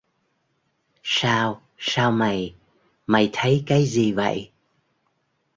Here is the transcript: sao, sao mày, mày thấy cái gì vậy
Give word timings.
sao, 1.03 1.61
sao 1.77 2.11
mày, 2.11 2.55
mày 3.07 3.29
thấy 3.33 3.63
cái 3.67 3.85
gì 3.85 4.11
vậy 4.13 4.51